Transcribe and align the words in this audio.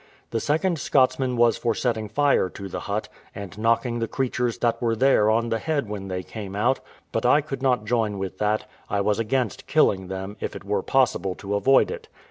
The 0.31 0.39
second 0.39 0.79
Scotsman 0.79 1.37
was 1.37 1.57
for 1.59 1.75
setting 1.75 2.09
fire 2.09 2.49
to 2.49 2.67
the 2.67 2.79
hut, 2.79 3.07
and 3.35 3.55
knocking 3.59 3.99
the 3.99 4.07
creatures 4.07 4.57
that 4.57 4.81
were 4.81 4.95
there 4.95 5.29
on 5.29 5.49
the 5.49 5.59
head 5.59 5.87
when 5.87 6.07
they 6.07 6.23
came 6.23 6.55
out; 6.55 6.79
but 7.11 7.23
I 7.23 7.39
could 7.41 7.61
not 7.61 7.85
join 7.85 8.17
with 8.17 8.39
that; 8.39 8.65
I 8.89 8.99
was 9.01 9.19
against 9.19 9.67
killing 9.67 10.07
them, 10.07 10.37
if 10.39 10.55
it 10.55 10.63
were 10.65 10.81
possible 10.81 11.35
to 11.35 11.53
avoid 11.53 11.91
it. 11.91 12.07